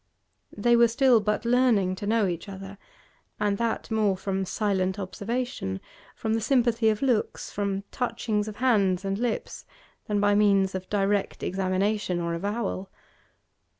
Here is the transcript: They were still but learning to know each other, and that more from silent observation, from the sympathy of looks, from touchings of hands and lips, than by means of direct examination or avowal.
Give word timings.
They 0.57 0.75
were 0.75 0.87
still 0.87 1.19
but 1.21 1.45
learning 1.45 1.93
to 1.97 2.07
know 2.07 2.25
each 2.25 2.49
other, 2.49 2.79
and 3.39 3.59
that 3.59 3.91
more 3.91 4.17
from 4.17 4.45
silent 4.45 4.97
observation, 4.97 5.79
from 6.15 6.33
the 6.33 6.41
sympathy 6.41 6.89
of 6.89 7.03
looks, 7.03 7.51
from 7.51 7.83
touchings 7.91 8.47
of 8.47 8.55
hands 8.55 9.05
and 9.05 9.19
lips, 9.19 9.63
than 10.07 10.19
by 10.19 10.33
means 10.33 10.73
of 10.73 10.89
direct 10.89 11.43
examination 11.43 12.19
or 12.19 12.33
avowal. 12.33 12.89